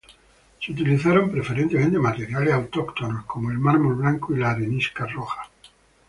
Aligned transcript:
Se 0.59 0.71
utilizaron 0.71 1.29
preferentemente 1.29 1.99
materiales 1.99 2.55
autóctonos, 2.55 3.23
como 3.25 3.51
el 3.51 3.59
mármol 3.59 3.93
blanco 3.97 4.33
y 4.33 4.39
la 4.39 4.49
arenisca 4.49 5.05
roja. 5.05 5.47